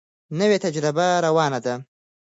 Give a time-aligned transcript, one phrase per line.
[0.39, 1.73] نوې تجربه روانه ده.